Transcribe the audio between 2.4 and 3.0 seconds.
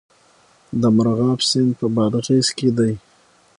کې دی